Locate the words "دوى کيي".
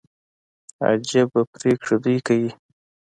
2.03-2.49